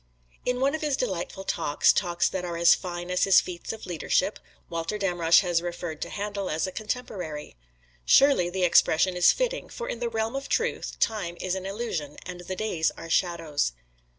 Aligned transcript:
In 0.47 0.59
one 0.59 0.73
of 0.73 0.81
his 0.81 0.97
delightful 0.97 1.43
talks 1.43 1.93
talks 1.93 2.27
that 2.27 2.43
are 2.43 2.57
as 2.57 2.73
fine 2.73 3.11
as 3.11 3.25
his 3.25 3.39
feats 3.39 3.71
of 3.71 3.85
leadership 3.85 4.39
Walter 4.67 4.97
Damrosch 4.97 5.41
has 5.41 5.61
referred 5.61 6.01
to 6.01 6.09
Handel 6.09 6.49
as 6.49 6.65
a 6.65 6.71
contemporary. 6.71 7.55
Surely 8.03 8.49
the 8.49 8.63
expression 8.63 9.15
is 9.15 9.31
fitting, 9.31 9.69
for 9.69 9.87
in 9.87 9.99
the 9.99 10.09
realm 10.09 10.35
of 10.35 10.49
truth 10.49 10.97
time 10.99 11.37
is 11.39 11.53
an 11.53 11.67
illusion 11.67 12.17
and 12.25 12.41
the 12.41 12.55
days 12.55 12.89
are 12.97 13.11
shadows. 13.11 13.73